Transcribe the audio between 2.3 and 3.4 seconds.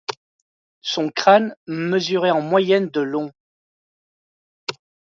en moyenne de long.